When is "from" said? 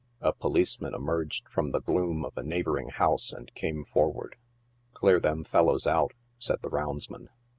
1.47-1.69